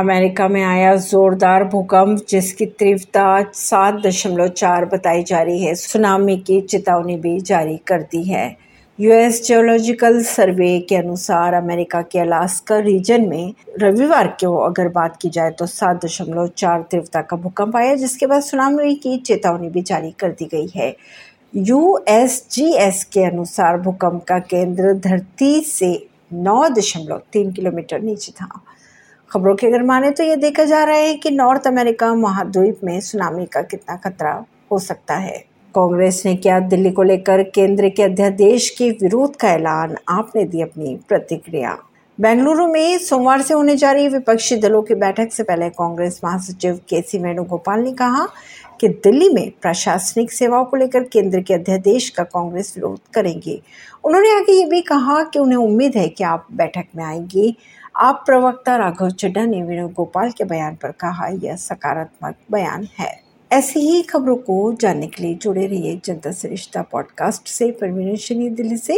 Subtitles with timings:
[0.00, 6.36] America में आया जोरदार भूकंप, जिसकी तीव्रता सात दशमलव चार बताई जा रही है। सुनामी
[6.36, 8.56] की चेतावनी भी जारी कर दी है।
[8.98, 15.30] यूएस जियोलॉजिकल सर्वे के अनुसार अमेरिका के अलास्का रीजन में रविवार को अगर बात की
[15.30, 19.82] जाए तो सात दशमलव चार तीव्रता का भूकंप आया, जिसके बाद सुनामी की चेतावनी भी
[19.82, 20.94] जारी कर दी गई है।
[21.56, 25.94] यूएसजीएस के अनुसार भूकंप का केंद्र धरती से
[26.32, 28.60] नौ दशमलव तीन किलोमीटर नीचे था।
[29.32, 33.00] खबरों के अगर माने तो ये देखा जा रहा है कि नॉर्थ अमेरिका महाद्वीप में
[33.00, 38.02] सुनामी का कितना खतरा हो सकता है। कांग्रेस ने किया दिल्ली को लेकर केंद्र के
[38.02, 41.78] अध्यादेश के विरोध का ऐलान, आपने दी अपनी प्रतिक्रिया।
[42.20, 46.80] बेंगलुरु में सोमवार से होने जा रही विपक्षी दलों की बैठक से पहले कांग्रेस महासचिव
[46.88, 48.26] के सी वेणुगोपाल ने कहा
[48.80, 53.62] कि दिल्ली में प्रशासनिक सेवाओं को लेकर केंद्र के अध्यादेश का कांग्रेस विरोध करेंगे।
[54.04, 57.54] उन्होंने आगे ये भी कहा कि उन्हें उम्मीद है कि आप बैठक में आएँगे।
[58.02, 63.20] आप प्रवक्ता राघव चड्डा ने वेणुगोपाल के बयान पर कहा, यह सकारात्मक बयान है।
[63.52, 68.76] ऐसी ही खबरों को जानने के लिए जुड़े रहिए जनता सरिश्ता पॉडकास्ट से। परवीन दिल्ली
[68.76, 68.88] से।